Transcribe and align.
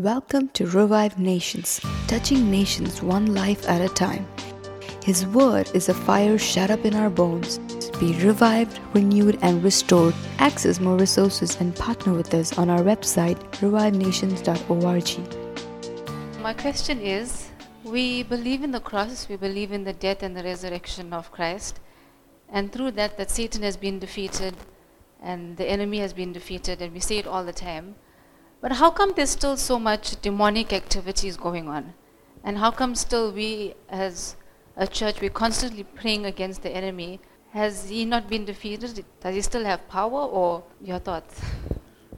Welcome 0.00 0.48
to 0.54 0.64
Revive 0.64 1.18
Nations, 1.18 1.78
touching 2.08 2.50
nations 2.50 3.02
one 3.02 3.34
life 3.34 3.68
at 3.68 3.82
a 3.82 3.88
time. 3.92 4.26
His 5.04 5.26
word 5.26 5.70
is 5.74 5.90
a 5.90 5.94
fire 5.94 6.38
shut 6.38 6.70
up 6.70 6.86
in 6.86 6.94
our 6.94 7.10
bones. 7.10 7.58
Be 8.00 8.14
revived, 8.24 8.80
renewed, 8.94 9.38
and 9.42 9.62
restored. 9.62 10.14
Access 10.38 10.80
more 10.80 10.96
resources 10.96 11.60
and 11.60 11.76
partner 11.76 12.14
with 12.14 12.32
us 12.32 12.56
on 12.56 12.70
our 12.70 12.80
website, 12.80 13.38
revivenations.org. 13.60 16.42
My 16.42 16.54
question 16.54 16.98
is 17.02 17.50
we 17.84 18.22
believe 18.22 18.62
in 18.62 18.70
the 18.70 18.80
cross, 18.80 19.28
we 19.28 19.36
believe 19.36 19.70
in 19.70 19.84
the 19.84 19.92
death 19.92 20.22
and 20.22 20.34
the 20.34 20.42
resurrection 20.42 21.12
of 21.12 21.30
Christ, 21.30 21.78
and 22.48 22.72
through 22.72 22.92
that, 22.92 23.18
that 23.18 23.30
Satan 23.30 23.62
has 23.64 23.76
been 23.76 23.98
defeated 23.98 24.56
and 25.22 25.58
the 25.58 25.66
enemy 25.66 25.98
has 25.98 26.14
been 26.14 26.32
defeated, 26.32 26.80
and 26.80 26.94
we 26.94 27.00
say 27.00 27.18
it 27.18 27.26
all 27.26 27.44
the 27.44 27.52
time. 27.52 27.96
But 28.60 28.72
how 28.72 28.90
come 28.90 29.12
there's 29.16 29.30
still 29.30 29.56
so 29.56 29.78
much 29.78 30.20
demonic 30.20 30.72
activities 30.72 31.36
going 31.36 31.68
on? 31.68 31.94
And 32.44 32.58
how 32.58 32.70
come 32.70 32.94
still 32.94 33.32
we, 33.32 33.74
as 33.88 34.36
a 34.76 34.86
church, 34.86 35.20
we're 35.20 35.30
constantly 35.30 35.84
praying 35.84 36.26
against 36.26 36.62
the 36.62 36.70
enemy? 36.70 37.20
Has 37.52 37.88
he 37.88 38.04
not 38.04 38.28
been 38.28 38.44
defeated? 38.44 39.04
Does 39.20 39.34
he 39.34 39.40
still 39.40 39.64
have 39.64 39.88
power, 39.88 40.20
or 40.20 40.62
your 40.82 40.98
thoughts? 40.98 41.40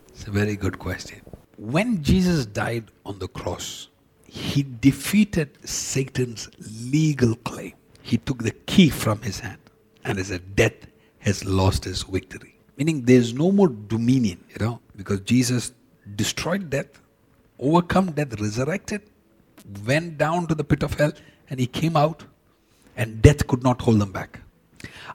It's 0.09 0.27
a 0.27 0.31
very 0.31 0.57
good 0.57 0.79
question. 0.79 1.21
When 1.57 2.03
Jesus 2.03 2.45
died 2.45 2.91
on 3.07 3.19
the 3.21 3.29
cross, 3.29 3.89
he 4.27 4.67
defeated 4.81 5.59
Satan's 5.67 6.51
legal 6.91 7.37
claim. 7.37 7.75
He 8.03 8.19
took 8.19 8.43
the 8.43 8.51
key 8.51 8.91
from 8.91 9.23
his 9.23 9.39
hand, 9.41 9.61
and 10.05 10.19
as 10.19 10.31
a 10.31 10.41
death 10.41 10.87
has 11.21 11.45
lost 11.45 11.85
his 11.85 12.03
victory. 12.03 12.59
Meaning 12.77 13.03
there's 13.03 13.33
no 13.33 13.53
more 13.53 13.69
dominion, 13.69 14.43
you 14.51 14.65
know, 14.65 14.81
because 14.97 15.21
Jesus 15.21 15.73
destroyed 16.17 16.71
death, 16.71 17.01
overcome 17.59 18.13
death, 18.13 18.41
resurrected, 18.41 19.03
went 19.87 20.19
down 20.19 20.47
to 20.47 20.55
the 20.55 20.65
pit 20.65 20.83
of 20.83 20.95
hell, 20.95 21.13
and 21.51 21.61
he 21.61 21.67
came 21.67 21.97
out, 21.97 22.25
and 22.97 23.23
death 23.23 23.47
could 23.47 23.63
not 23.63 23.81
hold 23.81 24.01
them 24.01 24.13
back. 24.13 24.41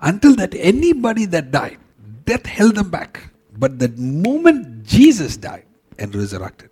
Until 0.02 0.36
that, 0.36 0.54
anybody 0.56 1.26
that 1.26 1.52
died, 1.52 1.78
death 2.26 2.46
held 2.46 2.76
them 2.76 2.90
back. 2.90 3.32
But 3.58 3.80
the 3.80 3.90
moment 3.90 4.86
Jesus 4.86 5.36
died 5.36 5.66
and 5.98 6.14
resurrected, 6.14 6.70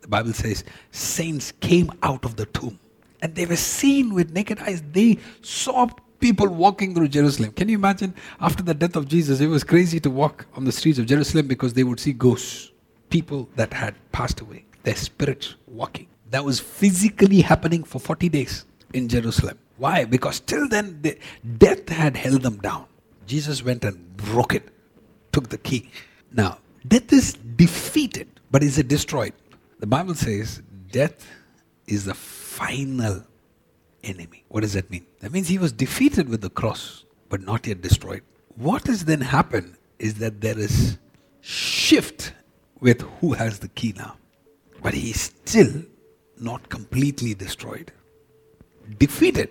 the 0.00 0.08
Bible 0.08 0.32
says 0.32 0.64
saints 0.90 1.52
came 1.60 1.90
out 2.02 2.24
of 2.24 2.36
the 2.36 2.46
tomb 2.46 2.78
and 3.22 3.34
they 3.34 3.46
were 3.46 3.56
seen 3.56 4.12
with 4.12 4.32
naked 4.32 4.58
eyes. 4.58 4.82
They 4.92 5.18
saw 5.42 5.88
people 6.18 6.48
walking 6.48 6.94
through 6.94 7.08
Jerusalem. 7.08 7.52
Can 7.52 7.68
you 7.68 7.76
imagine 7.76 8.14
after 8.40 8.62
the 8.62 8.74
death 8.74 8.96
of 8.96 9.08
Jesus, 9.08 9.40
it 9.40 9.46
was 9.46 9.64
crazy 9.64 10.00
to 10.00 10.10
walk 10.10 10.46
on 10.54 10.64
the 10.64 10.72
streets 10.72 10.98
of 10.98 11.06
Jerusalem 11.06 11.46
because 11.46 11.72
they 11.72 11.84
would 11.84 12.00
see 12.00 12.12
ghosts, 12.12 12.71
people 13.12 13.48
that 13.56 13.72
had 13.74 13.94
passed 14.10 14.40
away, 14.40 14.64
their 14.84 14.96
spirits 14.96 15.54
walking. 15.68 16.08
That 16.30 16.44
was 16.44 16.58
physically 16.58 17.42
happening 17.42 17.84
for 17.84 17.98
40 18.00 18.30
days 18.30 18.64
in 18.94 19.06
Jerusalem. 19.06 19.58
Why? 19.76 20.06
Because 20.06 20.40
till 20.40 20.66
then, 20.66 20.98
the 21.02 21.18
death 21.58 21.88
had 21.90 22.16
held 22.16 22.42
them 22.42 22.56
down. 22.58 22.86
Jesus 23.26 23.62
went 23.62 23.84
and 23.84 24.16
broke 24.16 24.54
it, 24.54 24.68
took 25.30 25.50
the 25.50 25.58
key. 25.58 25.90
Now, 26.32 26.58
death 26.88 27.12
is 27.12 27.34
defeated, 27.34 28.28
but 28.50 28.62
is 28.62 28.78
it 28.78 28.88
destroyed? 28.88 29.34
The 29.80 29.86
Bible 29.86 30.14
says 30.14 30.62
death 30.90 31.26
is 31.86 32.06
the 32.06 32.14
final 32.14 33.24
enemy. 34.02 34.44
What 34.48 34.62
does 34.62 34.72
that 34.72 34.90
mean? 34.90 35.04
That 35.20 35.32
means 35.32 35.48
he 35.48 35.58
was 35.58 35.72
defeated 35.72 36.30
with 36.30 36.40
the 36.40 36.50
cross, 36.50 37.04
but 37.28 37.42
not 37.42 37.66
yet 37.66 37.82
destroyed. 37.82 38.22
What 38.56 38.86
has 38.86 39.04
then 39.04 39.20
happened 39.20 39.76
is 39.98 40.14
that 40.14 40.40
there 40.40 40.58
is 40.58 40.98
shift 41.42 42.32
with 42.82 43.00
who 43.20 43.32
has 43.32 43.60
the 43.60 43.68
key 43.68 43.94
now. 43.96 44.16
But 44.82 44.92
he 44.92 45.10
is 45.10 45.20
still 45.22 45.72
not 46.38 46.68
completely 46.68 47.32
destroyed. 47.32 47.92
Defeated. 48.98 49.48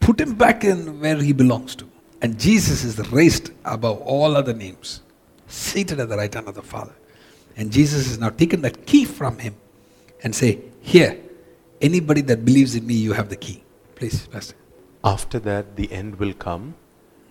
Put 0.00 0.20
him 0.20 0.34
back 0.34 0.64
in 0.64 0.98
where 1.00 1.20
he 1.22 1.32
belongs 1.32 1.76
to. 1.76 1.88
And 2.22 2.40
Jesus 2.40 2.82
is 2.82 2.98
raised 3.12 3.50
above 3.64 4.00
all 4.00 4.36
other 4.36 4.54
names, 4.54 5.02
seated 5.46 6.00
at 6.00 6.08
the 6.08 6.16
right 6.16 6.32
hand 6.32 6.48
of 6.48 6.54
the 6.54 6.62
Father. 6.62 6.94
And 7.56 7.70
Jesus 7.70 8.08
has 8.08 8.18
now 8.18 8.30
taken 8.30 8.62
that 8.62 8.86
key 8.86 9.04
from 9.04 9.38
him 9.38 9.54
and 10.22 10.34
say, 10.34 10.60
Here, 10.80 11.20
anybody 11.80 12.22
that 12.22 12.44
believes 12.44 12.74
in 12.74 12.86
me, 12.86 12.94
you 12.94 13.12
have 13.12 13.28
the 13.28 13.36
key. 13.36 13.62
Please, 13.94 14.26
Pastor. 14.26 14.54
After 15.04 15.38
that, 15.40 15.76
the 15.76 15.90
end 15.92 16.16
will 16.16 16.32
come 16.32 16.74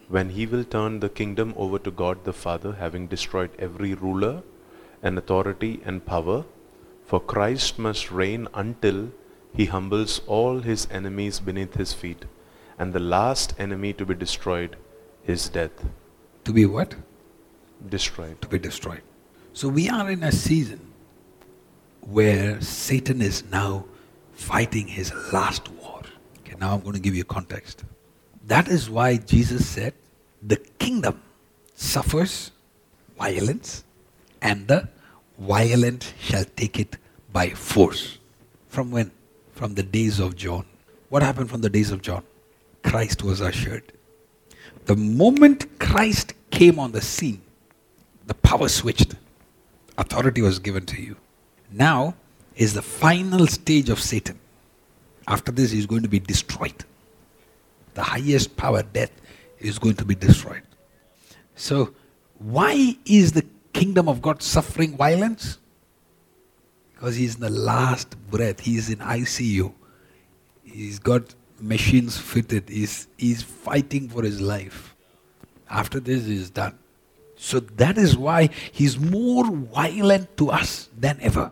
when 0.07 0.29
he 0.29 0.45
will 0.45 0.63
turn 0.63 0.99
the 0.99 1.09
kingdom 1.09 1.53
over 1.55 1.79
to 1.79 1.91
God 1.91 2.23
the 2.23 2.33
Father, 2.33 2.73
having 2.73 3.07
destroyed 3.07 3.51
every 3.59 3.93
ruler 3.93 4.43
and 5.01 5.17
authority 5.17 5.81
and 5.85 6.05
power. 6.05 6.45
For 7.05 7.19
Christ 7.19 7.79
must 7.79 8.11
reign 8.11 8.47
until 8.53 9.11
he 9.53 9.65
humbles 9.65 10.21
all 10.27 10.59
his 10.59 10.87
enemies 10.91 11.39
beneath 11.39 11.75
his 11.75 11.93
feet. 11.93 12.25
And 12.77 12.93
the 12.93 12.99
last 12.99 13.53
enemy 13.57 13.93
to 13.93 14.05
be 14.05 14.13
destroyed 14.13 14.75
is 15.25 15.49
death. 15.49 15.85
To 16.45 16.53
be 16.53 16.65
what? 16.65 16.95
Destroyed. 17.89 18.41
To 18.41 18.47
be 18.47 18.59
destroyed. 18.59 19.01
So 19.53 19.67
we 19.67 19.89
are 19.89 20.09
in 20.09 20.23
a 20.23 20.31
season 20.31 20.79
where 22.01 22.61
Satan 22.61 23.21
is 23.21 23.43
now 23.51 23.85
fighting 24.33 24.87
his 24.87 25.11
last 25.33 25.69
war. 25.69 26.01
Okay, 26.39 26.55
now 26.59 26.73
I'm 26.73 26.81
going 26.81 26.93
to 26.93 27.01
give 27.01 27.15
you 27.15 27.21
a 27.21 27.25
context. 27.25 27.83
That 28.47 28.67
is 28.67 28.89
why 28.89 29.17
Jesus 29.17 29.67
said, 29.67 29.93
the 30.41 30.55
kingdom 30.55 31.21
suffers 31.75 32.51
violence, 33.17 33.83
and 34.41 34.67
the 34.67 34.87
violent 35.37 36.13
shall 36.19 36.45
take 36.55 36.79
it 36.79 36.97
by 37.31 37.49
force. 37.49 38.17
From 38.67 38.91
when? 38.91 39.11
From 39.53 39.75
the 39.75 39.83
days 39.83 40.19
of 40.19 40.35
John. 40.35 40.65
What 41.09 41.23
happened 41.23 41.49
from 41.49 41.61
the 41.61 41.69
days 41.69 41.91
of 41.91 42.01
John? 42.01 42.23
Christ 42.83 43.23
was 43.23 43.41
ushered. 43.41 43.91
The 44.85 44.95
moment 44.95 45.79
Christ 45.79 46.33
came 46.51 46.79
on 46.79 46.91
the 46.91 47.01
scene, 47.01 47.41
the 48.25 48.33
power 48.33 48.67
switched. 48.67 49.15
Authority 49.97 50.41
was 50.41 50.59
given 50.59 50.85
to 50.87 51.01
you. 51.01 51.17
Now 51.71 52.15
is 52.55 52.73
the 52.73 52.81
final 52.81 53.47
stage 53.47 53.89
of 53.89 53.99
Satan. 53.99 54.39
After 55.27 55.51
this, 55.51 55.71
he's 55.71 55.85
going 55.85 56.01
to 56.03 56.09
be 56.09 56.19
destroyed. 56.19 56.85
The 57.93 58.03
highest 58.03 58.55
power, 58.57 58.81
death, 58.81 59.11
is 59.59 59.77
going 59.77 59.95
to 59.95 60.05
be 60.05 60.15
destroyed. 60.15 60.63
So, 61.55 61.93
why 62.39 62.95
is 63.05 63.33
the 63.33 63.45
kingdom 63.79 64.09
of 64.09 64.21
God 64.21 64.43
suffering 64.43 64.97
violence? 64.97 65.57
Because 66.93 67.15
he's 67.15 67.35
in 67.35 67.41
the 67.41 67.49
last 67.49 68.09
breath. 68.29 68.59
He's 68.59 68.89
in 68.89 68.99
ICU. 68.99 69.73
He's 70.63 70.99
got 70.99 71.33
machines 71.61 72.17
fitted. 72.17 72.67
He's, 72.67 73.07
he's 73.17 73.41
fighting 73.41 74.09
for 74.09 74.23
his 74.23 74.41
life. 74.41 74.95
After 75.69 75.99
this, 75.99 76.25
he's 76.25 76.49
done. 76.49 76.77
So 77.37 77.61
that 77.61 77.97
is 77.97 78.17
why 78.17 78.49
he's 78.71 78.99
more 78.99 79.49
violent 79.49 80.35
to 80.37 80.51
us 80.51 80.89
than 80.97 81.17
ever. 81.21 81.51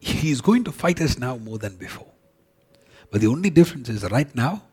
He's 0.00 0.42
going 0.42 0.64
to 0.64 0.72
fight 0.72 1.00
us 1.00 1.18
now 1.18 1.38
more 1.38 1.58
than 1.58 1.76
before. 1.76 2.12
But 3.10 3.22
the 3.22 3.26
only 3.28 3.48
difference 3.48 3.88
is 3.88 4.04
right 4.10 4.32
now, 4.34 4.64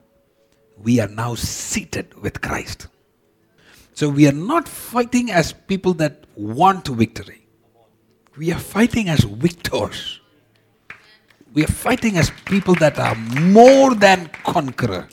we 0.77 0.99
are 0.99 1.07
now 1.07 1.35
seated 1.35 2.13
with 2.21 2.41
Christ. 2.41 2.87
So 3.95 4.09
we 4.09 4.27
are 4.27 4.33
not 4.33 4.67
fighting 4.67 5.31
as 5.31 5.53
people 5.53 5.93
that 5.95 6.25
want 6.35 6.85
victory. 6.89 7.47
We 8.37 8.51
are 8.51 8.59
fighting 8.59 9.07
as 9.07 9.21
victors. 9.23 10.19
We 11.53 11.63
are 11.63 11.71
fighting 11.71 12.17
as 12.17 12.29
people 12.43 12.75
that 12.75 12.99
are 12.99 13.15
more 13.15 13.95
than 13.95 14.29
conqueror. 14.43 15.07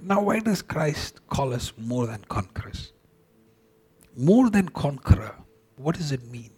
Now, 0.00 0.22
why 0.22 0.38
does 0.38 0.62
Christ 0.62 1.26
call 1.28 1.52
us 1.52 1.72
more 1.76 2.06
than 2.06 2.22
conquerors? 2.28 2.92
More 4.16 4.48
than 4.48 4.68
conqueror. 4.68 5.34
What 5.74 5.96
does 5.96 6.12
it 6.12 6.24
mean? 6.30 6.50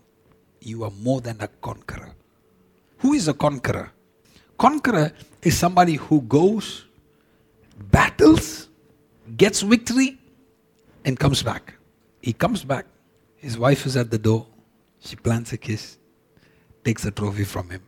You 0.60 0.84
are 0.84 0.92
more 1.00 1.22
than 1.22 1.40
a 1.40 1.48
conqueror. 1.48 2.12
Who 2.98 3.14
is 3.14 3.28
a 3.28 3.34
conqueror? 3.34 3.92
Conqueror 4.58 5.10
is 5.40 5.56
somebody 5.56 5.94
who 5.94 6.20
goes, 6.20 6.84
battles, 7.90 8.68
gets 9.38 9.62
victory, 9.62 10.18
and 11.06 11.18
comes 11.18 11.42
back. 11.42 11.74
He 12.20 12.32
comes 12.32 12.64
back. 12.64 12.84
His 13.36 13.56
wife 13.56 13.86
is 13.86 13.96
at 13.96 14.10
the 14.10 14.18
door. 14.18 14.46
She 15.00 15.14
plants 15.14 15.52
a 15.52 15.56
kiss, 15.56 15.98
takes 16.84 17.04
a 17.04 17.12
trophy 17.12 17.44
from 17.44 17.70
him. 17.70 17.82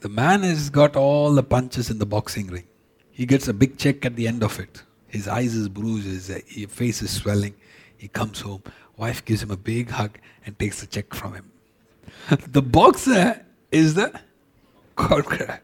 The 0.00 0.08
man 0.08 0.42
has 0.42 0.68
got 0.68 0.96
all 0.96 1.32
the 1.32 1.42
punches 1.42 1.88
in 1.88 1.98
the 1.98 2.04
boxing 2.04 2.48
ring. 2.48 2.66
He 3.12 3.26
gets 3.26 3.46
a 3.46 3.54
big 3.54 3.78
check 3.78 4.04
at 4.04 4.16
the 4.16 4.26
end 4.26 4.42
of 4.42 4.58
it. 4.58 4.82
His 5.06 5.28
eyes 5.28 5.54
is 5.54 5.68
bruised, 5.68 6.28
his, 6.28 6.66
face 6.70 7.00
is 7.00 7.12
swelling. 7.12 7.54
He 7.96 8.08
comes 8.08 8.40
home. 8.40 8.64
Wife 8.96 9.24
gives 9.24 9.42
him 9.42 9.52
a 9.52 9.56
big 9.56 9.90
hug 9.90 10.18
and 10.44 10.58
takes 10.58 10.80
the 10.80 10.88
check 10.88 11.14
from 11.14 11.34
him. 11.34 11.50
the 12.48 12.60
boxer 12.60 13.44
is 13.70 13.94
the 13.94 14.20
conqueror. 14.96 15.60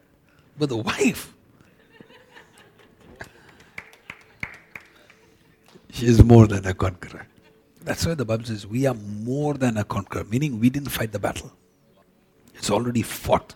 But 0.57 0.69
the 0.69 0.77
wife, 0.77 1.35
she 6.01 6.07
is 6.07 6.25
more 6.25 6.47
than 6.47 6.67
a 6.67 6.73
conqueror. 6.73 7.27
That's 7.83 8.07
why 8.07 8.15
the 8.15 8.25
Bible 8.25 8.45
says 8.45 8.67
we 8.67 8.87
are 8.87 8.95
more 8.95 9.55
than 9.55 9.77
a 9.77 9.85
conqueror, 9.85 10.25
meaning 10.25 10.59
we 10.59 10.71
didn't 10.71 10.89
fight 10.89 11.13
the 11.13 11.19
battle. 11.19 11.53
It's 12.55 12.71
already 12.71 13.03
fought. 13.03 13.55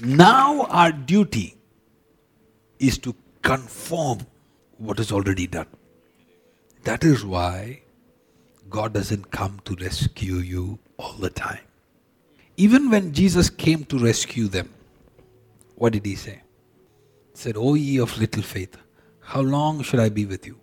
Now 0.00 0.62
our 0.62 0.92
duty 0.92 1.56
is 2.78 2.98
to 2.98 3.14
conform 3.42 4.26
what 4.78 5.00
is 5.00 5.10
already 5.10 5.48
done. 5.48 5.66
That 6.84 7.04
is 7.04 7.24
why 7.24 7.82
God 8.70 8.92
doesn't 8.92 9.30
come 9.32 9.60
to 9.64 9.74
rescue 9.76 10.36
you 10.36 10.78
all 10.98 11.14
the 11.14 11.30
time. 11.30 11.64
Even 12.56 12.90
when 12.90 13.12
Jesus 13.12 13.50
came 13.50 13.84
to 13.86 13.98
rescue 13.98 14.46
them, 14.46 14.72
what 15.74 15.94
did 15.94 16.06
he 16.06 16.14
say? 16.14 16.42
He 17.32 17.38
said, 17.38 17.56
O 17.56 17.74
ye 17.74 17.98
of 17.98 18.16
little 18.18 18.42
faith, 18.42 18.76
how 19.22 19.40
long 19.40 19.82
should 19.82 20.00
I 20.00 20.08
be 20.08 20.26
with 20.26 20.46
you? 20.46 20.60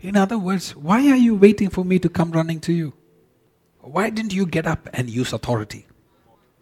In 0.00 0.16
other 0.16 0.38
words, 0.38 0.74
why 0.74 1.08
are 1.10 1.16
you 1.16 1.34
waiting 1.34 1.70
for 1.70 1.84
me 1.84 1.98
to 1.98 2.08
come 2.08 2.30
running 2.30 2.60
to 2.60 2.72
you? 2.72 2.94
Why 3.80 4.10
didn't 4.10 4.34
you 4.34 4.46
get 4.46 4.66
up 4.66 4.88
and 4.92 5.08
use 5.10 5.32
authority? 5.32 5.86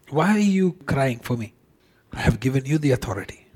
Why 0.09 0.35
are 0.35 0.39
you 0.39 0.73
crying 0.85 1.19
for 1.19 1.37
me? 1.37 1.53
I 2.11 2.21
have 2.21 2.39
given 2.39 2.65
you 2.65 2.77
the 2.77 2.91
authority. 2.91 3.47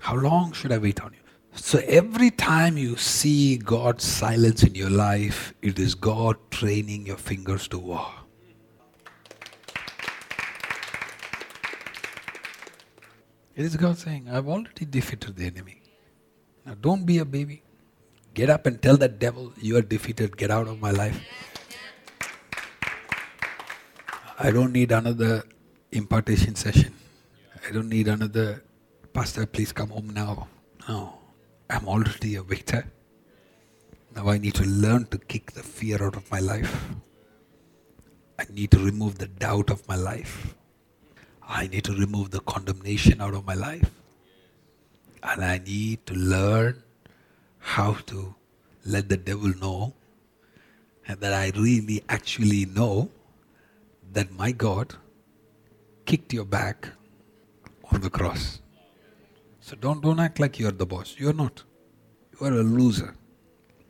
How 0.00 0.14
long 0.14 0.52
should 0.52 0.72
I 0.72 0.78
wait 0.78 1.00
on 1.00 1.12
you? 1.12 1.18
So 1.54 1.80
every 1.86 2.30
time 2.30 2.78
you 2.78 2.96
see 2.96 3.56
God's 3.56 4.04
silence 4.04 4.62
in 4.62 4.74
your 4.74 4.90
life, 4.90 5.52
it 5.60 5.78
is 5.78 5.94
God 5.94 6.36
training 6.50 7.06
your 7.06 7.18
fingers 7.18 7.68
to 7.68 7.78
war. 7.78 8.10
It 13.54 13.66
is 13.66 13.76
God 13.76 13.98
saying, 13.98 14.30
I've 14.30 14.48
already 14.48 14.86
defeated 14.86 15.36
the 15.36 15.44
enemy. 15.46 15.81
Now 16.64 16.74
don't 16.80 17.04
be 17.04 17.18
a 17.18 17.24
baby. 17.24 17.62
Get 18.34 18.48
up 18.48 18.66
and 18.66 18.80
tell 18.80 18.96
that 18.96 19.18
devil, 19.18 19.52
you 19.60 19.76
are 19.76 19.82
defeated, 19.82 20.36
get 20.36 20.50
out 20.50 20.68
of 20.68 20.80
my 20.80 20.90
life. 20.90 21.20
I 24.38 24.50
don't 24.50 24.72
need 24.72 24.90
another 24.90 25.44
impartation 25.92 26.54
session. 26.54 26.94
I 27.68 27.72
don't 27.72 27.88
need 27.88 28.08
another, 28.08 28.64
Pastor, 29.12 29.46
please 29.46 29.72
come 29.72 29.90
home 29.90 30.10
now. 30.10 30.48
No. 30.88 31.18
I'm 31.70 31.88
already 31.88 32.34
a 32.36 32.42
victor. 32.42 32.86
Now 34.14 34.28
I 34.28 34.38
need 34.38 34.54
to 34.56 34.64
learn 34.64 35.06
to 35.06 35.18
kick 35.18 35.52
the 35.52 35.62
fear 35.62 36.02
out 36.02 36.16
of 36.16 36.30
my 36.30 36.40
life. 36.40 36.90
I 38.38 38.44
need 38.50 38.70
to 38.72 38.78
remove 38.78 39.18
the 39.18 39.28
doubt 39.28 39.70
of 39.70 39.86
my 39.88 39.96
life. 39.96 40.54
I 41.42 41.66
need 41.68 41.84
to 41.84 41.92
remove 41.92 42.30
the 42.30 42.40
condemnation 42.40 43.20
out 43.20 43.34
of 43.34 43.46
my 43.46 43.54
life. 43.54 43.90
And 45.22 45.44
I 45.44 45.58
need 45.58 46.04
to 46.06 46.14
learn 46.14 46.82
how 47.58 47.94
to 48.06 48.34
let 48.84 49.08
the 49.08 49.16
devil 49.16 49.52
know 49.60 49.94
and 51.06 51.20
that 51.20 51.32
I 51.32 51.52
really 51.56 52.02
actually 52.08 52.66
know 52.66 53.10
that 54.12 54.32
my 54.32 54.52
God 54.52 54.94
kicked 56.04 56.32
your 56.32 56.44
back 56.44 56.88
on 57.90 58.00
the 58.00 58.10
cross. 58.10 58.60
So 59.60 59.76
don't, 59.76 60.02
don't 60.02 60.18
act 60.18 60.40
like 60.40 60.58
you're 60.58 60.72
the 60.72 60.86
boss. 60.86 61.14
You're 61.18 61.32
not. 61.32 61.62
You 62.32 62.46
are 62.46 62.52
a 62.52 62.62
loser. 62.62 63.14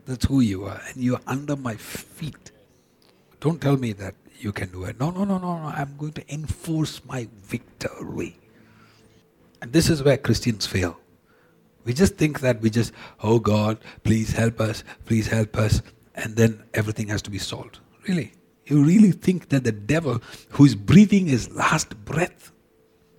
That's 0.04 0.26
who 0.26 0.40
you 0.40 0.64
are. 0.64 0.80
And 0.88 1.02
you're 1.02 1.20
under 1.26 1.56
my 1.56 1.76
feet. 1.76 2.52
Don't 3.40 3.60
tell 3.60 3.76
me 3.76 3.92
that 3.94 4.14
you 4.38 4.52
can 4.52 4.70
do 4.70 4.84
it. 4.84 5.00
No, 5.00 5.10
no, 5.10 5.24
no, 5.24 5.38
no, 5.38 5.58
no. 5.58 5.72
I'm 5.74 5.96
going 5.96 6.12
to 6.12 6.32
enforce 6.32 7.04
my 7.04 7.28
victory. 7.44 8.36
And 9.60 9.72
this 9.72 9.88
is 9.88 10.02
where 10.02 10.16
Christians 10.18 10.66
fail. 10.66 10.98
We 11.84 11.92
just 11.92 12.16
think 12.16 12.40
that 12.40 12.60
we 12.60 12.70
just, 12.70 12.92
oh 13.22 13.38
God, 13.38 13.78
please 14.04 14.32
help 14.32 14.60
us, 14.60 14.84
please 15.04 15.26
help 15.26 15.56
us, 15.56 15.82
and 16.14 16.36
then 16.36 16.62
everything 16.74 17.08
has 17.08 17.22
to 17.22 17.30
be 17.30 17.38
solved. 17.38 17.80
Really? 18.06 18.32
You 18.66 18.84
really 18.84 19.12
think 19.12 19.48
that 19.48 19.64
the 19.64 19.72
devil 19.72 20.22
who 20.50 20.64
is 20.64 20.74
breathing 20.74 21.26
his 21.26 21.50
last 21.50 21.96
breath, 22.04 22.52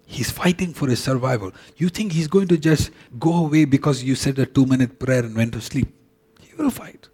he's 0.05 0.31
fighting 0.31 0.73
for 0.73 0.87
his 0.87 1.03
survival. 1.03 1.51
You 1.77 1.89
think 1.89 2.13
he's 2.13 2.27
going 2.27 2.47
to 2.47 2.57
just 2.57 2.91
go 3.19 3.45
away 3.45 3.65
because 3.65 4.03
you 4.03 4.15
said 4.15 4.39
a 4.39 4.45
two 4.45 4.65
minute 4.65 4.99
prayer 4.99 5.23
and 5.23 5.35
went 5.35 5.53
to 5.53 5.61
sleep? 5.61 5.93
He 6.39 6.55
will 6.55 6.69
fight. 6.69 7.09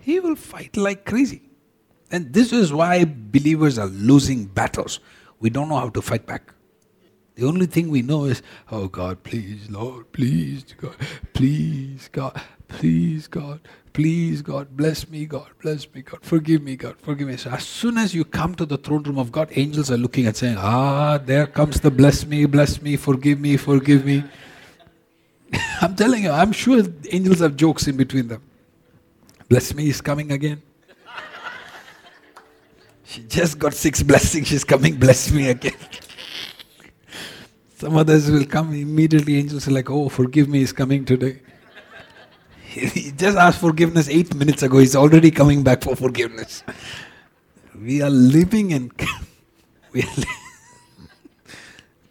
He 0.00 0.20
will 0.20 0.36
fight 0.36 0.76
like 0.76 1.04
crazy. 1.04 1.42
And 2.10 2.32
this 2.32 2.52
is 2.52 2.72
why 2.72 3.04
believers 3.04 3.78
are 3.78 3.86
losing 3.86 4.46
battles. 4.46 5.00
We 5.38 5.50
don't 5.50 5.68
know 5.68 5.76
how 5.76 5.90
to 5.90 6.02
fight 6.02 6.26
back. 6.26 6.52
The 7.36 7.46
only 7.46 7.66
thing 7.66 7.88
we 7.88 8.02
know 8.02 8.24
is, 8.24 8.42
oh 8.70 8.88
God, 8.88 9.22
please, 9.22 9.70
Lord, 9.70 10.12
please, 10.12 10.64
God, 10.76 10.94
please, 11.32 12.08
God, 12.12 12.40
please, 12.68 13.28
God, 13.28 13.60
please, 13.92 14.42
God, 14.42 14.76
bless 14.76 15.08
me, 15.08 15.26
God, 15.26 15.48
bless 15.62 15.92
me, 15.94 16.02
God, 16.02 16.20
forgive 16.22 16.62
me, 16.62 16.76
God, 16.76 16.96
forgive 16.98 17.28
me. 17.28 17.36
So 17.36 17.50
as 17.50 17.64
soon 17.64 17.98
as 17.98 18.14
you 18.14 18.24
come 18.24 18.54
to 18.56 18.66
the 18.66 18.76
throne 18.76 19.04
room 19.04 19.18
of 19.18 19.32
God, 19.32 19.48
angels 19.52 19.90
are 19.90 19.96
looking 19.96 20.26
and 20.26 20.36
saying, 20.36 20.56
ah, 20.58 21.18
there 21.18 21.46
comes 21.46 21.80
the 21.80 21.90
bless 21.90 22.26
me, 22.26 22.46
bless 22.46 22.82
me, 22.82 22.96
forgive 22.96 23.40
me, 23.40 23.56
forgive 23.56 24.04
me. 24.04 24.24
I'm 25.80 25.96
telling 25.96 26.24
you, 26.24 26.30
I'm 26.30 26.52
sure 26.52 26.82
angels 27.10 27.38
have 27.40 27.56
jokes 27.56 27.86
in 27.88 27.96
between 27.96 28.28
them. 28.28 28.42
Bless 29.48 29.74
me 29.74 29.88
is 29.88 30.00
coming 30.00 30.32
again. 30.32 30.62
She 33.04 33.22
just 33.22 33.58
got 33.58 33.74
six 33.74 34.02
blessings, 34.04 34.46
she's 34.46 34.62
coming, 34.62 34.96
bless 34.96 35.32
me 35.32 35.50
again. 35.50 35.74
Some 37.80 37.96
others 37.96 38.30
will 38.30 38.44
come 38.44 38.74
immediately, 38.74 39.38
angels 39.38 39.66
are 39.66 39.70
like, 39.70 39.88
oh, 39.88 40.10
forgive 40.10 40.48
me, 40.50 40.58
he's 40.58 40.70
coming 40.70 41.06
today. 41.06 41.40
he 42.62 43.10
just 43.12 43.38
asked 43.38 43.58
forgiveness 43.58 44.06
eight 44.10 44.34
minutes 44.34 44.62
ago, 44.62 44.76
he's 44.76 44.94
already 44.94 45.30
coming 45.30 45.62
back 45.62 45.82
for 45.82 45.96
forgiveness. 45.96 46.62
We 47.74 48.02
are 48.02 48.10
living 48.10 48.72
in. 48.72 48.92
we 49.92 50.02
are 50.02 50.14
li- 50.18 50.24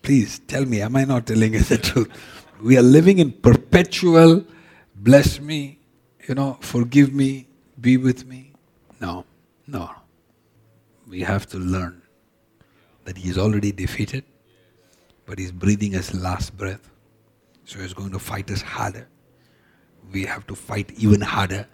Please 0.01 0.39
tell 0.39 0.65
me, 0.65 0.81
am 0.81 0.95
I 0.95 1.03
not 1.03 1.27
telling 1.27 1.53
you 1.53 1.59
the 1.59 1.77
truth? 1.77 2.09
We 2.63 2.75
are 2.75 2.81
living 2.81 3.19
in 3.19 3.31
perpetual 3.31 4.43
bless 4.95 5.39
me, 5.39 5.77
you 6.27 6.33
know, 6.33 6.57
forgive 6.61 7.13
me, 7.13 7.47
be 7.79 7.97
with 7.97 8.25
me. 8.25 8.53
No, 8.99 9.23
no. 9.67 9.91
We 11.07 11.21
have 11.21 11.45
to 11.49 11.59
learn 11.59 12.01
that 13.05 13.17
he 13.17 13.29
is 13.29 13.37
already 13.37 13.71
defeated 13.71 14.23
but 15.29 15.37
he's 15.37 15.51
breathing 15.51 15.91
his 15.91 16.11
last 16.15 16.57
breath. 16.57 16.89
So 17.63 17.77
he's 17.79 17.93
going 17.93 18.11
to 18.13 18.19
fight 18.19 18.49
us 18.49 18.63
harder. 18.63 19.07
We 20.11 20.25
have 20.25 20.47
to 20.47 20.55
fight 20.55 20.91
even 20.97 21.21
harder, 21.21 21.67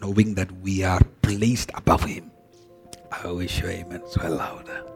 knowing 0.00 0.34
that 0.36 0.50
we 0.62 0.82
are 0.82 1.00
placed 1.20 1.70
above 1.74 2.02
him. 2.04 2.30
I 3.12 3.30
wish 3.30 3.60
you 3.60 3.68
amen. 3.68 4.04
So 4.08 4.26
louder. 4.26 4.86